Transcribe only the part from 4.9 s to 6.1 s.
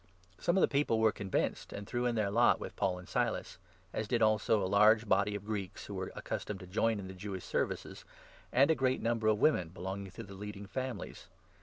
body of Greeks who